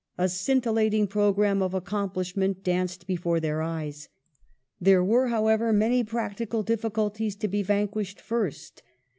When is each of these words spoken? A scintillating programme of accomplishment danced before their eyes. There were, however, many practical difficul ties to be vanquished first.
A 0.17 0.27
scintillating 0.27 1.05
programme 1.05 1.61
of 1.61 1.75
accomplishment 1.75 2.63
danced 2.63 3.05
before 3.05 3.39
their 3.39 3.61
eyes. 3.61 4.09
There 4.79 5.03
were, 5.03 5.27
however, 5.27 5.71
many 5.71 6.03
practical 6.03 6.63
difficul 6.63 7.13
ties 7.13 7.35
to 7.35 7.47
be 7.47 7.61
vanquished 7.61 8.19
first. 8.19 8.81